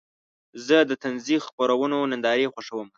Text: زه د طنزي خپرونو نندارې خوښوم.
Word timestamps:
زه 0.65 0.77
د 0.89 0.91
طنزي 1.03 1.37
خپرونو 1.47 1.97
نندارې 2.11 2.47
خوښوم. 2.53 2.87